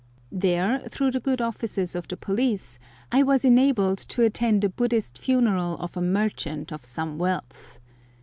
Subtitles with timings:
[0.31, 2.79] There, through the good offices of the police,
[3.11, 7.79] I was enabled to attend a Buddhist funeral of a merchant of some wealth.